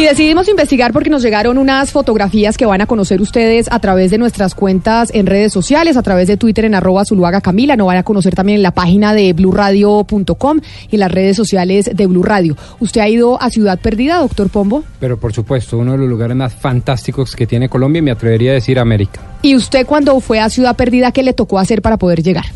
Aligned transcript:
Y 0.00 0.04
decidimos 0.04 0.48
investigar 0.48 0.94
porque 0.94 1.10
nos 1.10 1.22
llegaron 1.22 1.58
unas 1.58 1.92
fotografías 1.92 2.56
que 2.56 2.64
van 2.64 2.80
a 2.80 2.86
conocer 2.86 3.20
ustedes 3.20 3.70
a 3.70 3.80
través 3.80 4.10
de 4.10 4.16
nuestras 4.16 4.54
cuentas 4.54 5.10
en 5.12 5.26
redes 5.26 5.52
sociales, 5.52 5.98
a 5.98 6.02
través 6.02 6.26
de 6.26 6.38
Twitter 6.38 6.64
en 6.64 6.74
arroba 6.74 7.04
Zuluaga 7.04 7.42
Camila, 7.42 7.76
no 7.76 7.84
van 7.84 7.98
a 7.98 8.02
conocer 8.02 8.34
también 8.34 8.56
en 8.56 8.62
la 8.62 8.70
página 8.70 9.12
de 9.12 9.30
blurradio.com 9.34 10.60
y 10.90 10.96
en 10.96 11.00
las 11.00 11.12
redes 11.12 11.36
sociales 11.36 11.90
de 11.92 12.06
Blue 12.06 12.22
Radio. 12.22 12.56
¿Usted 12.78 13.02
ha 13.02 13.10
ido 13.10 13.42
a 13.42 13.50
Ciudad 13.50 13.78
Perdida, 13.78 14.20
doctor 14.20 14.48
Pombo? 14.48 14.84
Pero 15.00 15.20
por 15.20 15.34
supuesto, 15.34 15.76
uno 15.76 15.92
de 15.92 15.98
los 15.98 16.08
lugares 16.08 16.34
más 16.34 16.54
fantásticos 16.54 17.36
que 17.36 17.46
tiene 17.46 17.68
Colombia 17.68 17.98
y 17.98 18.02
me 18.02 18.10
atrevería 18.10 18.52
a 18.52 18.54
decir 18.54 18.78
América. 18.78 19.20
¿Y 19.42 19.54
usted 19.54 19.84
cuando 19.84 20.18
fue 20.20 20.40
a 20.40 20.48
Ciudad 20.48 20.76
Perdida, 20.76 21.12
qué 21.12 21.22
le 21.22 21.34
tocó 21.34 21.58
hacer 21.58 21.82
para 21.82 21.98
poder 21.98 22.22
llegar? 22.22 22.46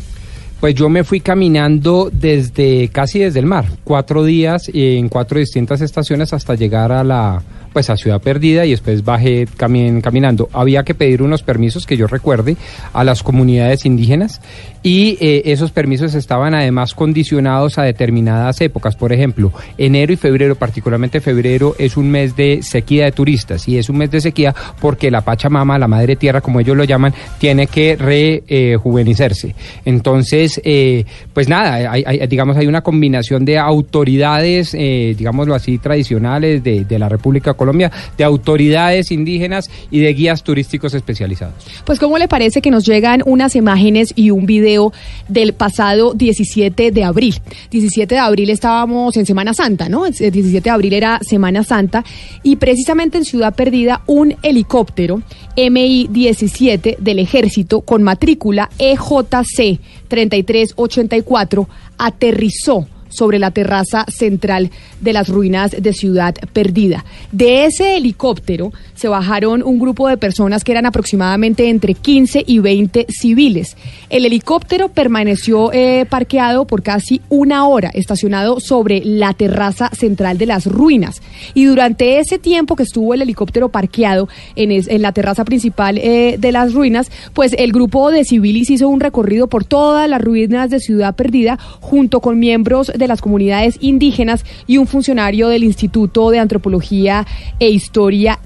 Pues 0.59 0.73
yo 0.73 0.89
me 0.89 1.03
fui 1.03 1.19
caminando 1.19 2.09
desde 2.11 2.87
casi 2.87 3.19
desde 3.19 3.39
el 3.39 3.45
mar, 3.45 3.65
cuatro 3.83 4.23
días 4.23 4.69
en 4.73 5.09
cuatro 5.09 5.39
distintas 5.39 5.81
estaciones 5.81 6.33
hasta 6.33 6.55
llegar 6.55 6.91
a 6.91 7.03
la 7.03 7.43
pues 7.75 7.89
a 7.89 7.97
Ciudad 7.97 8.21
Perdida 8.21 8.65
y 8.65 8.69
después 8.69 9.03
bajé 9.03 9.49
camin- 9.57 9.99
caminando. 10.01 10.47
Había 10.53 10.83
que 10.83 10.93
pedir 10.95 11.21
unos 11.21 11.43
permisos 11.43 11.85
que 11.85 11.97
yo 11.97 12.07
recuerde 12.07 12.55
a 12.93 13.03
las 13.03 13.21
comunidades 13.21 13.85
indígenas 13.85 14.39
y 14.81 15.17
eh, 15.19 15.41
esos 15.51 15.71
permisos 15.71 16.15
estaban 16.15 16.53
además 16.53 16.93
condicionados 16.93 17.77
a 17.77 17.83
determinadas 17.83 18.61
épocas. 18.61 18.95
Por 18.95 19.11
ejemplo, 19.11 19.51
enero 19.77 20.13
y 20.13 20.15
febrero, 20.15 20.55
particularmente 20.55 21.19
febrero, 21.19 21.75
es 21.77 21.97
un 21.97 22.09
mes 22.09 22.37
de 22.37 22.61
sequía 22.63 23.03
de 23.03 23.11
turistas 23.11 23.67
y 23.67 23.77
es 23.77 23.89
un 23.89 23.97
mes 23.97 24.09
de 24.09 24.21
sequía 24.21 24.55
porque 24.79 25.11
la 25.11 25.19
Pachamama, 25.19 25.77
la 25.77 25.89
Madre 25.89 26.15
Tierra, 26.15 26.39
como 26.39 26.61
ellos 26.61 26.77
lo 26.77 26.85
llaman, 26.85 27.13
tiene 27.39 27.67
que 27.67 27.97
rejuvenecerse. 27.97 29.53
Entonces, 29.83 30.61
eh, 30.63 31.03
pues 31.33 31.49
nada, 31.49 31.91
hay, 31.91 32.03
hay- 32.07 32.25
digamos, 32.27 32.55
hay 32.55 32.67
una 32.67 32.81
combinación 32.81 33.43
de 33.43 33.57
autoridades, 33.57 34.73
eh, 34.73 35.13
digámoslo 35.17 35.55
así, 35.55 35.77
tradicionales 35.77 36.63
de, 36.63 36.85
de 36.85 36.99
la 36.99 37.09
República 37.09 37.51
de 37.51 37.57
Colombia, 37.65 37.91
de 38.15 38.23
autoridades 38.23 39.11
indígenas 39.11 39.71
y 39.89 39.99
de 39.99 40.13
guías 40.13 40.43
turísticos 40.43 40.93
especializados. 40.93 41.55
Pues 41.83 41.97
¿cómo 41.97 42.19
le 42.19 42.27
parece 42.27 42.61
que 42.61 42.69
nos 42.69 42.85
llegan 42.85 43.23
unas 43.25 43.55
imágenes 43.55 44.13
y 44.15 44.29
un 44.29 44.45
video 44.45 44.93
del 45.27 45.53
pasado 45.53 46.13
17 46.13 46.91
de 46.91 47.03
abril? 47.03 47.35
17 47.71 48.13
de 48.13 48.21
abril 48.21 48.51
estábamos 48.51 49.17
en 49.17 49.25
Semana 49.25 49.55
Santa, 49.55 49.89
¿no? 49.89 50.05
El 50.05 50.13
17 50.13 50.61
de 50.61 50.69
abril 50.69 50.93
era 50.93 51.19
Semana 51.27 51.63
Santa 51.63 52.03
y 52.43 52.57
precisamente 52.57 53.17
en 53.17 53.25
Ciudad 53.25 53.55
Perdida 53.55 54.01
un 54.05 54.35
helicóptero 54.43 55.23
MI-17 55.57 56.97
del 56.99 57.19
ejército 57.19 57.81
con 57.81 58.03
matrícula 58.03 58.69
EJC 58.77 59.79
3384 60.07 61.67
aterrizó 61.97 62.87
sobre 63.15 63.39
la 63.39 63.51
terraza 63.51 64.05
central 64.07 64.71
de 65.01 65.13
las 65.13 65.29
ruinas 65.29 65.71
de 65.71 65.93
Ciudad 65.93 66.35
Perdida. 66.53 67.05
De 67.31 67.65
ese 67.65 67.97
helicóptero 67.97 68.71
se 68.95 69.07
bajaron 69.07 69.61
un 69.63 69.79
grupo 69.79 70.07
de 70.07 70.17
personas 70.17 70.63
que 70.63 70.71
eran 70.71 70.85
aproximadamente 70.85 71.69
entre 71.69 71.93
15 71.93 72.43
y 72.47 72.59
20 72.59 73.05
civiles. 73.09 73.77
El 74.09 74.25
helicóptero 74.25 74.89
permaneció 74.89 75.71
eh, 75.73 76.05
parqueado 76.09 76.65
por 76.65 76.81
casi 76.81 77.21
una 77.29 77.67
hora, 77.67 77.89
estacionado 77.89 78.59
sobre 78.59 79.01
la 79.03 79.33
terraza 79.33 79.89
central 79.89 80.37
de 80.37 80.45
las 80.45 80.65
ruinas. 80.65 81.21
Y 81.53 81.65
durante 81.65 82.19
ese 82.19 82.39
tiempo 82.39 82.75
que 82.75 82.83
estuvo 82.83 83.13
el 83.13 83.21
helicóptero 83.21 83.69
parqueado 83.69 84.27
en, 84.55 84.71
en 84.71 85.01
la 85.01 85.11
terraza 85.11 85.45
principal 85.45 85.97
eh, 85.97 86.37
de 86.39 86.51
las 86.51 86.73
ruinas, 86.73 87.11
pues 87.33 87.53
el 87.57 87.71
grupo 87.71 88.11
de 88.11 88.23
civiles 88.23 88.69
hizo 88.69 88.87
un 88.87 88.99
recorrido 88.99 89.47
por 89.47 89.65
todas 89.65 90.09
las 90.09 90.21
ruinas 90.21 90.69
de 90.69 90.79
Ciudad 90.79 91.15
Perdida 91.15 91.59
junto 91.81 92.21
con 92.21 92.39
miembros 92.39 92.91
de 92.95 93.07
las 93.07 93.21
comunidades 93.21 93.77
indígenas 93.81 94.45
y 94.67 94.77
un 94.77 94.87
funcionario 94.87 95.49
del 95.49 95.63
Instituto 95.63 96.29
de 96.29 96.39
Antropología 96.39 97.25
e 97.59 97.69
Historia 97.69 98.39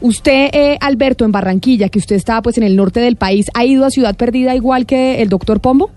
Usted, 0.00 0.50
eh, 0.52 0.78
Alberto, 0.80 1.24
en 1.24 1.32
Barranquilla, 1.32 1.88
que 1.88 1.98
usted 1.98 2.16
está 2.16 2.42
pues 2.42 2.58
en 2.58 2.64
el 2.64 2.76
norte 2.76 3.00
del 3.00 3.16
país, 3.16 3.46
¿ha 3.54 3.64
ido 3.64 3.84
a 3.84 3.90
Ciudad 3.90 4.16
Perdida 4.16 4.54
igual 4.54 4.86
que 4.86 5.22
el 5.22 5.28
doctor 5.28 5.60
Pombo? 5.60 5.90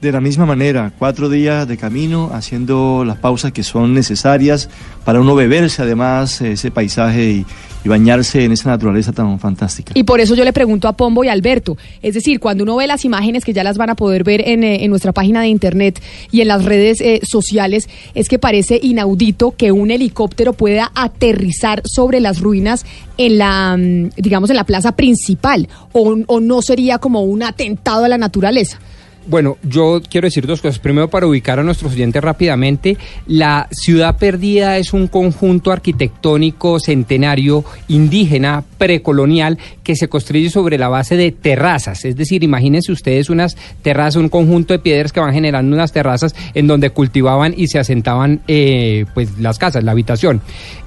De 0.00 0.10
la 0.12 0.22
misma 0.22 0.46
manera, 0.46 0.92
cuatro 0.98 1.28
días 1.28 1.68
de 1.68 1.76
camino, 1.76 2.30
haciendo 2.32 3.04
las 3.04 3.18
pausas 3.18 3.52
que 3.52 3.62
son 3.62 3.92
necesarias 3.92 4.70
para 5.04 5.20
uno 5.20 5.34
beberse 5.34 5.82
además 5.82 6.40
ese 6.40 6.70
paisaje 6.70 7.30
y, 7.30 7.46
bañarse 7.84 8.44
en 8.44 8.52
esa 8.52 8.68
naturaleza 8.68 9.12
tan 9.12 9.38
fantástica. 9.38 9.92
Y 9.94 10.04
por 10.04 10.20
eso 10.20 10.34
yo 10.34 10.44
le 10.44 10.52
pregunto 10.52 10.86
a 10.86 10.92
Pombo 10.94 11.24
y 11.24 11.28
Alberto, 11.28 11.78
es 12.02 12.12
decir, 12.12 12.38
cuando 12.38 12.64
uno 12.64 12.76
ve 12.76 12.86
las 12.86 13.06
imágenes 13.06 13.42
que 13.42 13.54
ya 13.54 13.64
las 13.64 13.78
van 13.78 13.88
a 13.88 13.94
poder 13.94 14.22
ver 14.22 14.46
en, 14.46 14.64
eh, 14.64 14.86
nuestra 14.88 15.12
página 15.12 15.40
de 15.40 15.48
internet 15.48 16.00
y 16.30 16.42
en 16.42 16.48
las 16.48 16.64
redes 16.66 17.00
eh, 17.00 17.20
sociales, 17.22 17.88
es 18.14 18.28
que 18.28 18.38
parece 18.38 18.78
inaudito 18.82 19.52
que 19.52 19.72
un 19.72 19.90
helicóptero 19.90 20.52
pueda 20.52 20.92
aterrizar 20.94 21.82
sobre 21.86 22.20
las 22.20 22.40
ruinas 22.40 22.84
en 23.16 23.38
la, 23.38 23.76
mm, 23.78 24.10
digamos, 24.16 24.50
en 24.50 24.56
la 24.56 24.64
plaza 24.64 24.92
principal, 24.92 25.68
o 25.92 26.40
no 26.40 26.62
sería 26.62 26.98
como 26.98 27.22
un 27.22 27.42
atentado 27.42 28.04
a 28.04 28.08
la 28.08 28.18
naturaleza. 28.18 28.78
Bueno, 29.26 29.58
yo 29.62 30.00
quiero 30.08 30.26
decir 30.26 30.46
dos 30.46 30.62
cosas. 30.62 30.78
Primero, 30.78 31.08
para 31.08 31.26
ubicar 31.26 31.58
a 31.58 31.62
nuestros 31.62 31.92
oyentes 31.92 32.22
rápidamente, 32.22 32.96
la 33.26 33.68
ciudad 33.70 34.16
perdida 34.16 34.78
es 34.78 34.92
un 34.92 35.08
conjunto 35.08 35.72
arquitectónico 35.72 36.80
centenario 36.80 37.64
indígena 37.88 38.64
precolonial 38.78 39.58
que 39.84 39.94
se 39.94 40.08
construye 40.08 40.48
sobre 40.48 40.78
la 40.78 40.88
base 40.88 41.16
de 41.16 41.32
terrazas. 41.32 42.04
Es 42.04 42.16
decir, 42.16 42.42
imagínense 42.42 42.92
ustedes 42.92 43.28
unas 43.28 43.56
terrazas, 43.82 44.16
un 44.16 44.30
conjunto 44.30 44.72
de 44.72 44.78
piedras 44.78 45.12
que 45.12 45.20
van 45.20 45.34
generando 45.34 45.74
unas 45.76 45.92
terrazas 45.92 46.34
en 46.54 46.66
donde 46.66 46.90
cultivaban 46.90 47.54
y 47.56 47.66
se 47.66 47.78
asentaban 47.78 48.40
eh, 48.48 49.04
pues 49.14 49.38
las 49.38 49.58
casas, 49.58 49.84
la 49.84 49.92
habitación. 49.92 50.40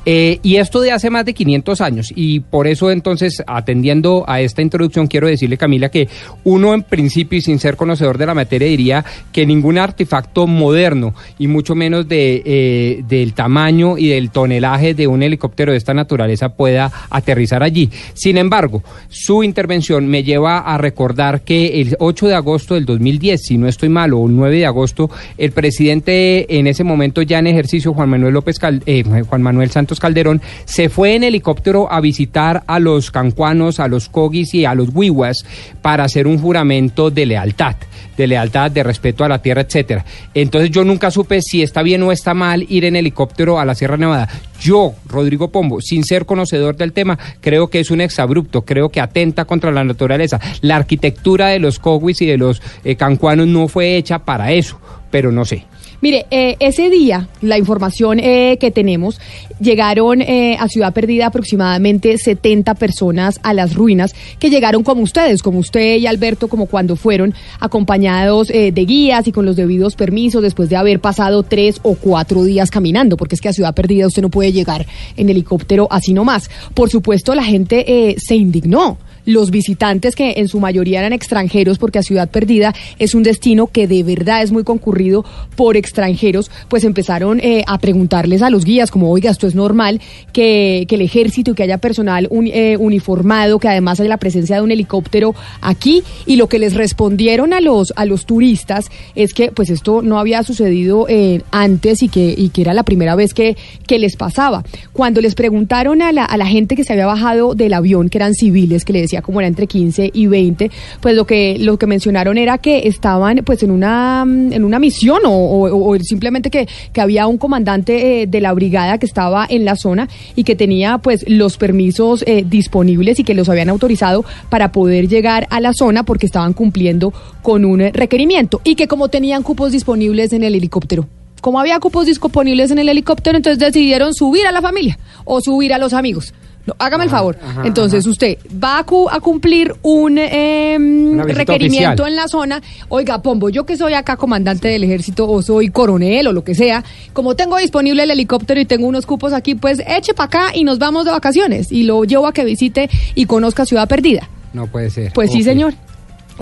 Eh, 0.06 0.40
y 0.44 0.58
esto 0.58 0.82
de 0.82 0.92
hace 0.92 1.10
más 1.10 1.26
de 1.26 1.34
500 1.34 1.82
años. 1.82 2.14
Y 2.16 2.42
por 2.42 2.68
eso 2.68 2.92
entonces, 2.92 3.42
atendiendo 3.48 4.26
a 4.28 4.42
esta 4.42 4.62
introducción, 4.62 5.08
quiero 5.08 5.28
decirle, 5.28 5.58
Camila, 5.58 5.90
que 5.90 6.10
uno 6.44 6.74
en 6.74 6.84
principio 6.84 7.38
y 7.40 7.42
sin 7.42 7.60
ser 7.60 7.78
conocedor 7.78 8.18
de 8.18 8.23
la 8.26 8.34
materia 8.34 8.68
diría 8.68 9.06
que 9.32 9.46
ningún 9.46 9.78
artefacto 9.78 10.48
moderno 10.48 11.14
y 11.40 11.48
mucho 11.48 11.76
menos 11.76 12.08
de, 12.08 12.42
eh, 12.46 13.04
del 13.08 13.34
tamaño 13.34 13.98
y 13.98 14.08
del 14.10 14.30
tonelaje 14.32 14.94
de 14.94 15.08
un 15.08 15.24
helicóptero 15.24 15.72
de 15.72 15.78
esta 15.78 15.94
naturaleza 15.94 16.50
pueda 16.50 16.92
aterrizar 17.10 17.64
allí. 17.64 17.90
Sin 18.14 18.38
embargo, 18.38 18.84
su 19.10 19.44
intervención 19.44 20.08
me 20.08 20.24
lleva 20.24 20.60
a 20.60 20.78
recordar 20.78 21.42
que 21.42 21.82
el 21.82 21.96
8 22.00 22.28
de 22.28 22.36
agosto 22.36 22.76
del 22.76 22.86
2010, 22.86 23.42
si 23.42 23.58
no 23.58 23.68
estoy 23.68 23.90
mal, 23.90 24.14
o 24.14 24.26
el 24.28 24.36
9 24.36 24.58
de 24.58 24.66
agosto, 24.66 25.10
el 25.38 25.52
presidente 25.52 26.58
en 26.58 26.68
ese 26.68 26.84
momento 26.84 27.22
ya 27.22 27.40
en 27.40 27.48
ejercicio, 27.48 27.94
Juan 27.94 28.10
Manuel 28.10 28.34
López 28.34 28.60
Cal- 28.60 28.84
eh, 28.86 29.04
Juan 29.28 29.42
Manuel 29.42 29.70
Santos 29.72 30.00
Calderón, 30.00 30.42
se 30.66 30.90
fue 30.90 31.16
en 31.16 31.24
helicóptero 31.24 31.92
a 31.92 32.00
visitar 32.02 32.64
a 32.68 32.80
los 32.80 33.12
cancuanos, 33.12 33.80
a 33.80 33.88
los 33.88 34.10
cogis 34.10 34.54
y 34.54 34.66
a 34.66 34.76
los 34.76 34.90
huihuas 34.94 35.46
para 35.82 36.04
hacer 36.04 36.28
un 36.28 36.38
juramento 36.40 37.10
de 37.12 37.26
lealtad, 37.26 37.76
de 38.18 38.28
lealtad, 38.28 38.72
de 38.72 38.84
respeto 38.84 39.24
a 39.24 39.30
la 39.30 39.42
tierra, 39.42 39.62
etcétera. 39.62 40.06
Entonces 40.34 40.72
yo 40.72 40.84
nunca 40.84 41.12
supe 41.12 41.42
si 41.42 41.62
está 41.62 41.82
bien 41.82 42.04
o 42.04 42.12
está 42.12 42.34
mal 42.34 42.66
ir 42.70 42.86
en 42.86 42.96
helicóptero 42.96 43.60
a 43.60 43.66
la 43.66 43.76
Sierra 43.76 43.98
Nevada. 43.98 44.30
Yo, 44.60 44.94
Rodrigo 45.08 45.52
Pombo, 45.52 45.82
sin 45.82 46.04
ser 46.04 46.26
conocedor 46.26 46.78
del 46.78 46.94
tema, 46.94 47.20
creo 47.42 47.68
que 47.68 47.80
es 47.80 47.92
un 47.92 48.02
exabrupto, 48.02 48.64
creo 48.64 48.90
que 48.90 49.02
atenta 49.02 49.46
contra 49.46 49.72
la 49.72 49.84
naturaleza. 49.84 50.40
La 50.62 50.78
arquitectura 50.78 51.48
de 51.50 51.60
los 51.60 51.80
cogis 51.80 52.22
y 52.22 52.26
de 52.26 52.38
los 52.38 52.62
eh, 52.84 52.96
cancuanos 52.96 53.48
no 53.48 53.68
fue 53.68 53.98
hecha 53.98 54.20
para 54.20 54.52
eso, 54.52 54.80
pero 55.12 55.32
no 55.32 55.44
sé. 55.46 55.66
Mire, 56.04 56.26
eh, 56.32 56.58
ese 56.60 56.90
día, 56.90 57.30
la 57.40 57.58
información 57.58 58.20
eh, 58.20 58.58
que 58.60 58.72
tenemos, 58.72 59.22
llegaron 59.62 60.22
eh, 60.22 60.58
a 60.60 60.68
Ciudad 60.68 60.94
Perdida 60.94 61.28
aproximadamente 61.28 62.18
70 62.18 62.76
personas 62.76 63.40
a 63.42 63.54
las 63.54 63.74
ruinas, 63.74 64.14
que 64.38 64.50
llegaron 64.50 64.84
como 64.84 65.02
ustedes, 65.02 65.42
como 65.42 65.60
usted 65.60 65.96
y 65.96 66.06
Alberto, 66.06 66.50
como 66.50 66.66
cuando 66.66 66.98
fueron 66.98 67.34
acompañados 67.62 68.50
eh, 68.50 68.74
de 68.74 68.86
guías 68.86 69.28
y 69.28 69.32
con 69.32 69.46
los 69.46 69.56
debidos 69.56 69.96
permisos, 69.96 70.42
después 70.42 70.68
de 70.70 70.76
haber 70.76 71.00
pasado 71.00 71.42
tres 71.44 71.80
o 71.84 71.96
cuatro 71.96 72.44
días 72.44 72.70
caminando, 72.70 73.16
porque 73.16 73.36
es 73.36 73.42
que 73.42 73.48
a 73.48 73.54
Ciudad 73.54 73.74
Perdida 73.74 74.06
usted 74.06 74.22
no 74.22 74.30
puede 74.30 74.52
llegar 74.52 74.86
en 75.16 75.30
helicóptero 75.30 75.88
así 75.90 76.14
nomás. 76.14 76.50
Por 76.74 76.90
supuesto, 76.90 77.34
la 77.34 77.46
gente 77.46 78.10
eh, 78.10 78.16
se 78.18 78.36
indignó 78.36 78.98
los 79.26 79.52
visitantes, 79.52 80.16
que 80.16 80.34
en 80.38 80.48
su 80.48 80.60
mayoría 80.60 81.00
eran 81.00 81.14
extranjeros, 81.14 81.78
porque 81.78 82.00
a 82.00 82.04
Ciudad 82.04 82.30
Perdida 82.30 82.74
es 83.00 83.16
un 83.16 83.24
destino 83.24 83.68
que 83.68 83.88
de 83.88 84.04
verdad 84.04 84.44
es 84.44 84.52
muy 84.52 84.64
concurrido 84.64 85.26
por 85.56 85.78
extranjeros, 85.78 86.52
pues 86.68 86.84
empezaron 86.84 87.40
eh, 87.40 87.64
a 87.68 87.78
preguntarles 87.78 88.42
a 88.42 88.50
los 88.50 88.66
guías, 88.66 88.92
como, 88.92 89.10
oiga, 89.12 89.32
esto 89.32 89.48
es 89.48 89.56
normal, 89.56 90.02
que, 90.32 90.86
que 90.88 90.96
el 90.96 91.02
ejército 91.02 91.52
y 91.52 91.54
que 91.54 91.64
haya 91.64 91.78
personal 91.78 92.28
eh, 92.32 92.78
uniformado, 92.78 93.60
que 93.60 93.68
además 93.68 94.00
hay 94.00 94.08
la 94.08 94.18
presencia 94.18 94.58
de 94.58 94.62
un 94.62 94.72
helicóptero 94.72 95.36
aquí, 95.62 96.04
y 96.26 96.36
lo 96.36 96.48
que 96.48 96.60
les 96.60 96.74
respondieron 96.74 97.54
a 97.54 97.62
los, 97.62 97.94
a 97.96 98.06
los 98.06 98.26
turistas 98.26 98.90
es 99.16 99.34
que 99.34 99.52
pues 99.52 99.70
esto 99.70 100.02
no 100.02 100.20
había 100.20 100.44
sucedido 100.44 101.06
eh, 101.10 101.42
antes 101.52 102.04
y 102.04 102.10
que, 102.10 102.34
y 102.38 102.50
que 102.50 102.62
era 102.62 102.74
la 102.74 102.84
primera 102.84 103.16
vez 103.16 103.34
que, 103.34 103.56
que 103.88 104.00
les 104.00 104.16
pasaba. 104.16 104.64
Cuando 104.92 105.22
les 105.22 105.36
preguntaron 105.36 106.02
a 106.02 106.12
la, 106.12 106.26
a 106.26 106.38
la 106.38 106.46
gente 106.46 106.76
que 106.76 106.84
se 106.84 106.94
había 106.94 107.06
bajado 107.06 107.56
del 107.56 107.74
avión, 107.74 108.10
que 108.10 108.18
eran 108.18 108.34
civiles, 108.34 108.86
que 108.86 108.94
le 108.94 109.02
como 109.22 109.40
era 109.40 109.48
entre 109.48 109.68
15 109.68 110.10
y 110.14 110.28
20, 110.28 110.72
pues 111.02 111.16
lo 111.16 111.26
que, 111.26 111.58
lo 111.60 111.78
que 111.78 111.86
mencionaron 111.88 112.38
era 112.38 112.58
que 112.58 112.88
estaban 112.88 113.42
pues 113.46 113.62
en 113.64 113.72
una, 113.72 114.26
mm, 114.26 114.54
en 114.54 114.64
una 114.64 114.80
misión 114.80 115.20
o, 115.26 115.32
o- 115.32 115.98
simplemente 116.00 116.50
que, 116.50 116.68
que 116.92 117.02
había 117.02 117.28
un 117.28 117.38
comandante 117.38 118.22
eh, 118.24 118.28
de 118.28 118.42
la 118.42 118.54
brigada 118.54 118.98
que 118.98 119.06
estaba 119.06 119.46
en 119.50 119.66
la 119.66 119.76
zona 119.76 120.08
y 120.36 120.44
que 120.44 120.56
tenía 120.56 120.98
pues 120.98 121.24
los 121.28 121.58
permisos 121.58 122.24
eh, 122.28 122.44
disponibles 122.48 123.20
y 123.20 123.24
que 123.24 123.34
los 123.34 123.50
habían 123.50 123.70
autorizado 123.70 124.26
para 124.50 124.72
poder 124.72 125.08
llegar 125.08 125.48
a 125.50 125.60
la 125.60 125.74
zona 125.74 126.04
porque 126.04 126.26
estaban 126.26 126.54
cumpliendo 126.54 127.14
con 127.42 127.66
un 127.66 127.80
requerimiento 127.80 128.62
y 128.64 128.76
que 128.76 128.88
como 128.88 129.10
tenían 129.10 129.44
cupos 129.44 129.72
disponibles 129.72 130.34
en 130.34 130.44
el 130.44 130.56
helicóptero. 130.56 131.08
Como 131.42 131.60
había 131.60 131.78
cupos 131.80 132.06
disponibles 132.06 132.72
en 132.72 132.80
el 132.80 132.88
helicóptero, 132.88 133.36
entonces 133.36 133.60
decidieron 133.60 134.14
subir 134.14 134.48
a 134.48 134.52
la 134.54 134.62
familia 134.62 134.98
o 135.26 135.42
subir 135.42 135.74
a 135.74 135.78
los 135.78 135.92
amigos. 135.94 136.34
No, 136.66 136.74
hágame 136.80 137.04
el 137.04 137.10
favor. 137.10 137.38
ajá, 137.44 137.64
entonces 137.66 138.06
ajá. 138.06 138.10
usted 138.12 138.38
va 138.64 138.78
a, 138.80 138.84
cu- 138.86 139.10
a 139.10 139.20
cumplir 139.20 139.74
un 139.82 140.18
eh, 140.18 140.78
visita 140.80 141.24
requerimiento 141.34 142.04
oficial. 142.04 142.08
en 142.10 142.16
la 142.16 142.28
zona. 142.30 142.62
Oiga, 142.90 143.22
Pombo, 143.22 143.50
yo 143.50 143.66
que 143.66 143.76
soy 143.76 143.94
acá 143.96 144.16
comandante 144.16 144.70
del 144.70 144.84
ejército 144.86 145.30
o 145.30 145.42
soy 145.42 145.70
coronel 145.70 146.28
o 146.28 146.32
lo 146.32 146.44
que 146.46 146.56
sea, 146.56 146.84
como 147.12 147.36
tengo 147.36 147.58
disponible 147.58 148.04
el 148.04 148.12
helicóptero 148.12 148.62
y 148.62 148.66
tengo 148.66 148.88
unos 148.88 149.06
cupos 149.06 149.34
aquí, 149.34 149.56
pues 149.56 149.82
eche 149.86 150.14
para 150.14 150.26
acá 150.28 150.42
y 150.56 150.64
nos 150.64 150.80
vamos 150.80 151.04
de 151.06 151.12
vacaciones 151.12 151.72
y 151.72 151.84
lo 151.84 152.06
llevo 152.06 152.28
a 152.28 152.34
que 152.34 152.46
visite 152.46 152.90
y 153.14 153.26
conozca 153.26 153.66
Ciudad 153.66 153.88
Perdida. 153.90 154.30
No 154.54 154.68
puede 154.68 154.90
ser. 154.90 155.12
Pues 155.14 155.32
sí, 155.32 155.44
señor. 155.44 155.74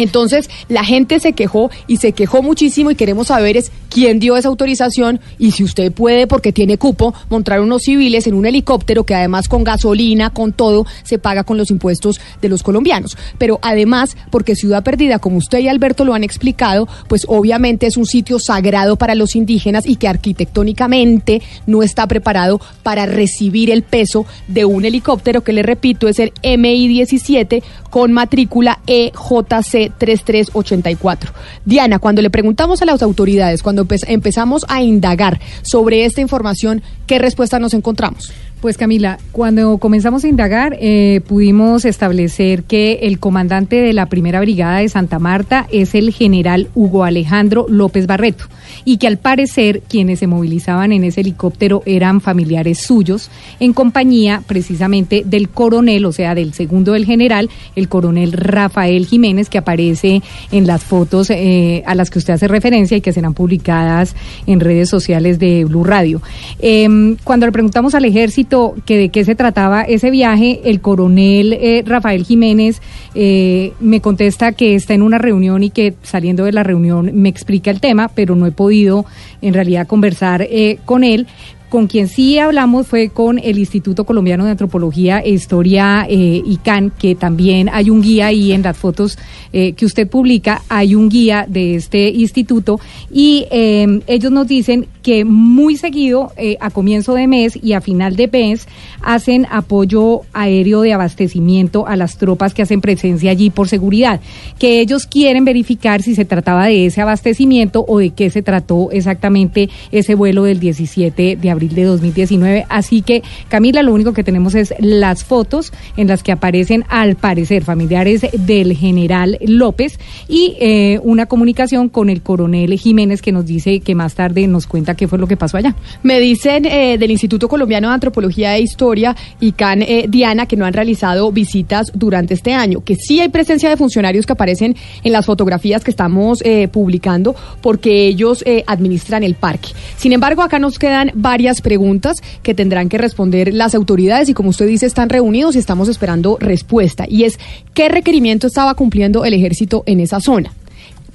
Entonces, 0.02 0.50
la 0.68 0.84
gente 0.84 1.20
se 1.20 1.34
quejó 1.34 1.70
y 1.88 1.98
se 1.98 2.14
quejó 2.14 2.42
muchísimo 2.42 2.92
y 2.92 2.96
queremos 2.96 3.28
saber 3.28 3.58
es 3.58 3.72
quién 3.90 4.20
dio 4.20 4.38
esa 4.38 4.48
autorización 4.48 5.20
y 5.38 5.52
si 5.52 5.64
usted 5.64 5.92
puede, 5.92 6.28
porque 6.28 6.52
tiene 6.52 6.78
cupo, 6.78 7.14
montar 7.30 7.62
unos 7.62 7.84
civiles 7.84 8.28
en 8.28 8.34
un 8.34 8.46
helicóptero 8.46 9.04
que 9.04 9.16
además 9.16 9.48
con 9.48 9.64
gasolina, 9.64 10.30
con 10.30 10.54
todo, 10.54 10.86
se 11.04 11.20
paga 11.20 11.44
con 11.44 11.58
los 11.58 11.72
impuestos 11.72 12.20
de 12.42 12.50
los 12.50 12.64
colombianos. 12.64 13.18
Pero 13.38 13.60
además, 13.62 14.16
porque 14.30 14.56
Ciudad 14.56 14.84
Perdida, 14.84 15.20
como 15.20 15.38
usted 15.38 15.60
y 15.60 15.68
Alberto 15.68 16.06
lo 16.06 16.14
han 16.14 16.24
explicado, 16.24 16.88
pues 17.08 17.26
obviamente 17.28 17.88
es 17.88 17.98
un 17.98 18.06
sitio 18.06 18.40
sagrado 18.40 18.96
para 18.96 19.16
los 19.16 19.36
indígenas 19.36 19.86
y 19.86 19.98
que 19.98 20.08
arquitectónicamente 20.08 21.42
no 21.66 21.84
está 21.84 22.08
preparado 22.08 22.60
para 22.84 23.06
recibir 23.06 23.70
el 23.70 23.84
peso 23.84 24.26
de 24.48 24.66
un 24.66 24.86
helicóptero 24.86 25.44
que 25.44 25.54
le 25.54 25.64
repito 25.64 26.08
es 26.08 26.20
el 26.20 26.34
MI-17 26.44 27.64
con 27.90 28.14
matrícula 28.14 28.80
EJC 28.88 29.91
3384. 29.92 31.32
Diana, 31.66 32.00
cuando 32.00 32.22
le 32.22 32.30
preguntamos 32.30 32.82
a 32.82 32.86
las 32.86 33.02
autoridades, 33.02 33.62
cuando 33.64 33.86
empe- 33.86 34.04
empezamos 34.08 34.66
a 34.68 34.82
indagar 34.82 35.40
sobre 35.62 36.06
esta 36.06 36.22
información, 36.22 36.82
¿qué 37.08 37.20
respuesta 37.20 37.60
nos 37.60 37.74
encontramos? 37.74 38.32
Pues 38.62 38.78
Camila, 38.78 39.18
cuando 39.32 39.80
comenzamos 39.80 40.24
a 40.24 40.28
indagar 40.28 40.78
eh, 40.80 41.22
pudimos 41.28 41.84
establecer 41.84 42.62
que 42.62 43.00
el 43.02 43.18
comandante 43.18 43.78
de 43.78 43.92
la 43.92 44.06
primera 44.06 44.40
brigada 44.40 44.78
de 44.78 44.88
Santa 44.88 45.18
Marta 45.18 45.66
es 45.72 45.96
el 45.96 46.14
general 46.14 46.68
Hugo 46.76 47.04
Alejandro 47.04 47.66
López 47.68 48.06
Barreto 48.06 48.46
y 48.86 48.98
que 48.98 49.08
al 49.08 49.18
parecer 49.18 49.82
quienes 49.90 50.20
se 50.20 50.28
movilizaban 50.28 50.92
en 50.92 51.04
ese 51.06 51.22
helicóptero 51.22 51.82
eran 51.88 52.22
familiares 52.22 52.78
suyos 52.78 53.32
en 53.60 53.74
compañía 53.74 54.44
precisamente 54.46 55.24
del 55.26 55.50
coronel, 55.50 56.06
o 56.06 56.12
sea, 56.12 56.36
del 56.36 56.54
segundo 56.54 56.94
del 56.94 57.06
general, 57.06 57.50
el 57.76 57.90
coronel 57.90 58.32
Rafael 58.32 59.08
Jiménez 59.08 59.50
que 59.50 59.58
aparece 59.58 60.22
en 60.52 60.68
las 60.68 60.84
fotos 60.84 61.32
eh, 61.32 61.82
a 61.88 61.96
las 61.96 62.12
que 62.12 62.20
usted 62.20 62.36
hace 62.36 62.48
referencia 62.48 62.96
y 62.96 63.02
que 63.02 63.12
serán 63.12 63.34
publicadas 63.34 64.16
en 64.46 64.60
redes 64.60 64.88
sociales 64.88 65.40
de 65.40 65.66
Blue 65.66 65.84
Radio. 65.84 66.22
Em, 66.60 67.18
cuando 67.24 67.48
le 67.48 67.52
preguntamos 67.52 67.96
al 67.96 68.06
ejército 68.06 68.51
que 68.86 68.98
de 68.98 69.10
qué 69.10 69.24
se 69.24 69.36
trataba 69.36 69.84
ese 69.84 70.12
viaje, 70.12 70.62
el 70.66 70.82
coronel 70.82 71.54
eh, 71.54 71.84
Rafael 71.86 72.26
Jiménez 72.26 72.82
eh, 73.14 73.74
me 73.80 74.02
contesta 74.02 74.52
que 74.52 74.76
está 74.76 74.94
en 74.94 75.02
una 75.02 75.18
reunión 75.18 75.64
y 75.64 75.70
que 75.70 75.94
saliendo 76.04 76.44
de 76.44 76.52
la 76.52 76.64
reunión 76.64 77.12
me 77.14 77.30
explica 77.30 77.72
el 77.72 77.80
tema, 77.80 78.10
pero 78.10 78.36
no 78.36 78.46
he 78.46 78.52
podido 78.52 79.06
en 79.42 79.54
realidad 79.54 79.88
conversar 79.88 80.42
eh, 80.42 80.80
con 80.86 81.04
él. 81.04 81.28
Con 81.70 81.88
quien 81.88 82.10
sí 82.10 82.38
hablamos 82.38 82.86
fue 82.86 83.08
con 83.08 83.40
el 83.40 83.58
Instituto 83.58 84.04
Colombiano 84.04 84.44
de 84.44 84.52
Antropología 84.52 85.20
e 85.20 85.30
Historia 85.30 86.06
eh, 86.10 86.42
ICANN, 86.46 86.92
que 87.00 87.16
también 87.16 87.70
hay 87.72 87.90
un 87.90 88.02
guía 88.02 88.28
ahí 88.28 88.52
en 88.52 88.62
las 88.62 88.76
fotos 88.76 89.18
que 89.54 89.86
usted 89.86 90.08
publica, 90.08 90.62
hay 90.70 90.96
un 90.96 91.10
guía 91.10 91.46
de 91.48 91.76
este 91.76 92.08
instituto 92.10 92.80
y 93.14 93.48
ellos 93.52 94.32
nos 94.32 94.48
dicen 94.48 94.88
que 95.02 95.26
muy 95.26 95.78
seguido, 95.78 96.32
eh, 96.38 96.58
a 96.60 96.70
comienzo 96.70 97.14
de 97.14 97.28
mes 97.28 97.58
y 97.62 97.74
a 97.74 97.82
final 97.82 98.16
de 98.16 98.28
mes, 98.28 98.68
hacen 99.02 99.48
apoyo 99.50 100.22
aéreo 100.34 100.82
de 100.82 100.94
abastecimiento 100.94 101.88
a 101.88 101.96
las 101.96 102.18
tropas 102.18 102.54
que 102.54 102.62
hacen 102.62 102.82
presencia 102.82 103.32
allí 103.32 103.50
por 103.50 103.68
seguridad, 103.68 104.20
que 104.60 104.80
ellos 104.80 105.08
quieren 105.08 105.46
verificar 105.46 106.02
si 106.02 106.16
se 106.16 106.26
trataba 106.26 106.68
de 106.68 106.86
ese 106.86 107.02
abastecimiento 107.02 107.86
o 107.88 108.00
de 108.00 108.12
qué 108.12 108.30
se 108.30 108.42
trató 108.42 108.92
exactamente 108.92 109.70
ese 109.92 110.16
vuelo 110.16 110.44
del 110.44 110.60
17 110.60 111.36
de 111.36 111.50
abril 111.50 111.74
de 111.76 111.84
2019. 111.84 112.66
Así 112.70 113.02
que, 113.02 113.24
Camila, 113.48 113.84
lo 113.84 113.94
único 113.94 114.14
que 114.14 114.24
tenemos 114.24 114.56
es 114.56 114.74
las 114.80 115.24
fotos 115.24 115.72
en 115.98 116.08
las 116.08 116.24
que 116.24 116.32
aparecen, 116.32 116.86
al 116.90 117.16
parecer, 117.16 117.64
familiares 117.64 118.26
del 118.34 118.76
general 118.76 119.38
López 119.42 120.00
y 120.28 120.56
eh, 120.60 121.00
una 121.04 121.26
comunicación 121.26 121.90
con 121.90 122.10
el 122.10 122.22
coronel 122.22 122.78
Jiménez 122.78 123.22
que 123.22 123.32
nos 123.32 123.46
dice 123.46 123.80
que 123.80 123.96
más 123.96 124.16
tarde 124.16 124.48
nos 124.48 124.68
cuenta 124.68 124.91
qué 124.96 125.08
fue 125.08 125.20
lo 125.20 125.28
que 125.28 125.38
pasó 125.38 125.58
allá. 125.58 125.76
Me 126.04 126.20
dicen 126.20 126.66
eh, 126.66 126.98
del 126.98 127.12
Instituto 127.12 127.48
Colombiano 127.48 127.88
de 127.90 127.94
Antropología 127.94 128.56
e 128.56 128.62
Historia 128.62 129.16
y 129.40 129.54
CAN 129.54 129.82
eh, 129.82 130.06
Diana 130.08 130.46
que 130.46 130.56
no 130.56 130.66
han 130.66 130.74
realizado 130.74 131.32
visitas 131.32 131.92
durante 131.94 132.34
este 132.34 132.54
año, 132.54 132.84
que 132.84 132.96
sí 132.96 133.20
hay 133.20 133.30
presencia 133.30 133.70
de 133.70 133.78
funcionarios 133.78 134.26
que 134.26 134.34
aparecen 134.34 134.76
en 135.04 135.12
las 135.12 135.26
fotografías 135.26 135.84
que 135.84 135.92
estamos 135.92 136.42
eh, 136.44 136.68
publicando 136.68 137.36
porque 137.62 138.08
ellos 138.08 138.44
administran 138.66 139.24
el 139.24 139.36
parque. 139.36 139.70
Sin 139.98 140.14
embargo, 140.14 140.42
acá 140.42 140.60
nos 140.60 140.80
quedan 140.80 141.12
varias 141.14 141.62
preguntas 141.62 142.18
que 142.44 142.54
tendrán 142.54 142.90
que 142.90 142.98
responder 142.98 143.54
las 143.54 143.76
autoridades 143.76 144.30
y 144.30 144.34
como 144.34 144.50
usted 144.50 144.68
dice, 144.68 144.86
están 144.86 145.10
reunidos 145.10 145.56
y 145.56 145.60
estamos 145.60 145.90
esperando 145.90 146.38
respuesta. 146.40 147.06
Y 147.08 147.24
es, 147.24 147.40
¿qué 147.74 147.90
requerimiento 147.90 148.48
estaba 148.48 148.74
cumpliendo 148.76 149.26
el 149.26 149.34
ejército 149.34 149.84
en 149.86 150.00
esa 150.00 150.20
zona? 150.20 150.52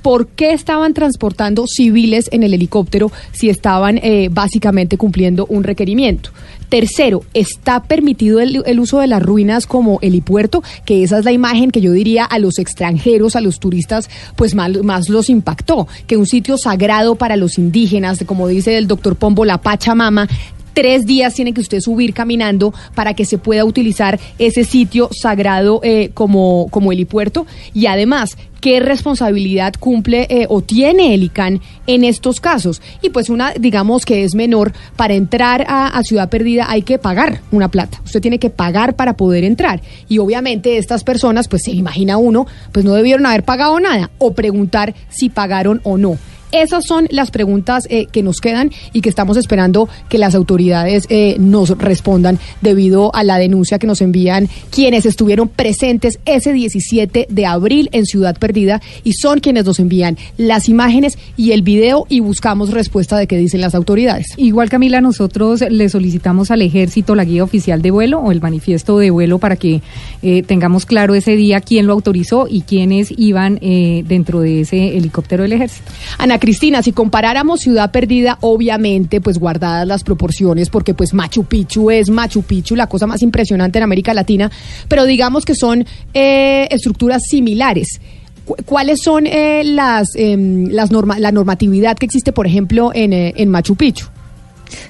¿Por 0.06 0.28
qué 0.28 0.52
estaban 0.52 0.94
transportando 0.94 1.64
civiles 1.66 2.28
en 2.30 2.44
el 2.44 2.54
helicóptero 2.54 3.10
si 3.32 3.50
estaban 3.50 3.98
eh, 3.98 4.28
básicamente 4.30 4.96
cumpliendo 4.96 5.46
un 5.46 5.64
requerimiento? 5.64 6.30
Tercero, 6.68 7.24
¿está 7.34 7.82
permitido 7.82 8.38
el, 8.38 8.78
uso 8.78 9.00
de 9.00 9.08
las 9.08 9.20
ruinas 9.20 9.66
como 9.66 9.98
helipuerto? 10.02 10.62
Que 10.84 11.02
esa 11.02 11.18
es 11.18 11.24
la 11.24 11.32
imagen 11.32 11.72
que 11.72 11.80
yo 11.80 11.90
diría 11.90 12.24
a 12.24 12.38
los 12.38 12.60
extranjeros, 12.60 13.34
a 13.34 13.40
los 13.40 13.58
turistas, 13.58 14.08
pues 14.36 14.54
más 14.54 15.08
los 15.08 15.28
impactó. 15.28 15.88
Que 16.06 16.16
un 16.16 16.26
sitio 16.26 16.56
sagrado 16.56 17.16
para 17.16 17.34
los 17.34 17.58
indígenas, 17.58 18.22
como 18.26 18.46
dice 18.46 18.78
el 18.78 18.86
doctor 18.86 19.16
Pombo, 19.16 19.44
la 19.44 19.58
Pachamama, 19.58 20.28
tres 20.76 21.06
días 21.06 21.32
tiene 21.32 21.54
que 21.54 21.62
usted 21.62 21.80
subir 21.80 22.12
caminando 22.12 22.74
para 22.94 23.14
que 23.14 23.24
se 23.24 23.38
pueda 23.38 23.64
utilizar 23.64 24.20
ese 24.38 24.62
sitio 24.62 25.08
sagrado 25.10 25.80
eh, 25.82 26.10
como, 26.12 26.68
helipuerto. 26.92 27.46
Y 27.72 27.86
además, 27.86 28.36
¿qué 28.60 28.78
responsabilidad 28.80 29.72
cumple 29.80 30.26
eh, 30.28 30.44
o 30.50 30.60
tiene 30.60 31.14
el 31.14 31.22
ICANN 31.22 31.62
en 31.86 32.04
estos 32.04 32.40
casos? 32.40 32.82
Y 33.00 33.08
pues 33.08 33.30
una, 33.30 33.54
digamos 33.54 34.04
que 34.04 34.22
es 34.24 34.34
menor, 34.34 34.74
para 34.96 35.14
entrar 35.14 35.64
a, 35.66 35.86
a 35.86 36.02
Ciudad 36.02 36.28
Perdida 36.28 36.66
hay 36.68 36.82
que 36.82 36.98
pagar 36.98 37.40
una 37.52 37.70
plata. 37.70 38.02
Usted 38.04 38.20
tiene 38.20 38.38
que 38.38 38.50
pagar 38.50 38.96
para 38.96 39.16
poder 39.16 39.44
entrar. 39.44 39.80
Y 40.10 40.18
obviamente 40.18 40.76
estas 40.76 41.04
personas, 41.04 41.48
pues 41.48 41.62
se 41.62 41.70
imagina 41.70 42.18
uno, 42.18 42.46
pues 42.72 42.84
no 42.84 42.92
debieron 42.92 43.24
haber 43.24 43.44
pagado 43.44 43.80
nada 43.80 44.10
o 44.18 44.34
preguntar 44.34 44.94
si 45.08 45.30
pagaron 45.30 45.80
o 45.84 45.96
no. 45.96 46.18
Esas 46.52 46.86
son 46.86 47.08
las 47.10 47.30
preguntas 47.30 47.86
eh, 47.90 48.06
que 48.06 48.22
nos 48.22 48.40
quedan 48.40 48.70
y 48.92 49.00
que 49.00 49.08
estamos 49.08 49.36
esperando 49.36 49.88
que 50.08 50.18
las 50.18 50.34
autoridades 50.34 51.06
eh, 51.08 51.36
nos 51.38 51.76
respondan 51.76 52.38
debido 52.60 53.14
a 53.14 53.24
la 53.24 53.38
denuncia 53.38 53.78
que 53.78 53.86
nos 53.86 54.00
envían 54.00 54.48
quienes 54.70 55.06
estuvieron 55.06 55.48
presentes 55.48 56.20
ese 56.24 56.52
17 56.52 57.26
de 57.28 57.46
abril 57.46 57.88
en 57.92 58.06
Ciudad 58.06 58.38
Perdida 58.38 58.80
y 59.02 59.14
son 59.14 59.40
quienes 59.40 59.64
nos 59.64 59.80
envían 59.80 60.16
las 60.38 60.68
imágenes 60.68 61.18
y 61.36 61.50
el 61.50 61.62
video 61.62 62.06
y 62.08 62.20
buscamos 62.20 62.70
respuesta 62.70 63.18
de 63.18 63.26
qué 63.26 63.36
dicen 63.36 63.60
las 63.60 63.74
autoridades. 63.74 64.28
Igual 64.36 64.70
Camila, 64.70 65.00
nosotros 65.00 65.64
le 65.68 65.88
solicitamos 65.88 66.50
al 66.50 66.62
ejército 66.62 67.16
la 67.16 67.24
guía 67.24 67.42
oficial 67.42 67.82
de 67.82 67.90
vuelo 67.90 68.20
o 68.20 68.30
el 68.30 68.40
manifiesto 68.40 68.98
de 68.98 69.10
vuelo 69.10 69.38
para 69.38 69.56
que 69.56 69.82
eh, 70.22 70.42
tengamos 70.44 70.86
claro 70.86 71.14
ese 71.14 71.34
día 71.34 71.60
quién 71.60 71.86
lo 71.86 71.92
autorizó 71.92 72.46
y 72.48 72.62
quiénes 72.62 73.12
iban 73.16 73.58
dentro 73.60 74.40
de 74.40 74.60
ese 74.60 74.96
helicóptero 74.96 75.42
del 75.42 75.52
ejército. 75.52 75.90
Ana 76.18 76.38
Cristina, 76.46 76.80
si 76.80 76.92
comparáramos 76.92 77.58
Ciudad 77.60 77.90
Perdida, 77.90 78.38
obviamente, 78.40 79.20
pues 79.20 79.36
guardadas 79.36 79.84
las 79.84 80.04
proporciones, 80.04 80.70
porque 80.70 80.94
pues 80.94 81.12
Machu 81.12 81.42
Picchu 81.42 81.90
es 81.90 82.08
Machu 82.08 82.42
Picchu, 82.44 82.76
la 82.76 82.86
cosa 82.86 83.08
más 83.08 83.20
impresionante 83.22 83.78
en 83.78 83.82
América 83.82 84.14
Latina, 84.14 84.48
pero 84.86 85.06
digamos 85.06 85.44
que 85.44 85.56
son 85.56 85.84
eh, 86.14 86.68
estructuras 86.70 87.24
similares. 87.28 88.00
Cu- 88.44 88.54
¿Cuáles 88.64 89.02
son 89.02 89.26
eh, 89.26 89.64
las, 89.64 90.14
em, 90.14 90.68
las 90.68 90.92
norma 90.92 91.18
la 91.18 91.32
normatividad 91.32 91.96
que 91.96 92.06
existe, 92.06 92.30
por 92.32 92.46
ejemplo, 92.46 92.92
en, 92.94 93.12
eh, 93.12 93.34
en 93.36 93.48
Machu 93.48 93.74
Picchu? 93.74 94.06